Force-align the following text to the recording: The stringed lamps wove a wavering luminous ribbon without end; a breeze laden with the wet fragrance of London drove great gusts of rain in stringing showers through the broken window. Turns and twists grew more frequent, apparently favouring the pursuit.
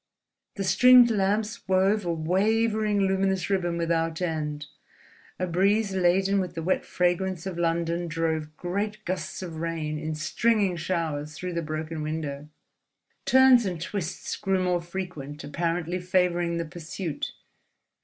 The 0.55 0.63
stringed 0.63 1.11
lamps 1.11 1.67
wove 1.67 2.05
a 2.07 2.11
wavering 2.11 3.01
luminous 3.01 3.51
ribbon 3.51 3.77
without 3.77 4.19
end; 4.19 4.65
a 5.37 5.45
breeze 5.45 5.93
laden 5.93 6.39
with 6.39 6.55
the 6.55 6.63
wet 6.63 6.83
fragrance 6.83 7.45
of 7.45 7.59
London 7.59 8.07
drove 8.07 8.57
great 8.57 9.05
gusts 9.05 9.43
of 9.43 9.57
rain 9.57 9.99
in 9.99 10.15
stringing 10.15 10.75
showers 10.75 11.35
through 11.35 11.53
the 11.53 11.61
broken 11.61 12.01
window. 12.01 12.49
Turns 13.25 13.63
and 13.67 13.79
twists 13.79 14.35
grew 14.37 14.63
more 14.63 14.81
frequent, 14.81 15.43
apparently 15.43 15.99
favouring 15.99 16.57
the 16.57 16.65
pursuit. 16.65 17.33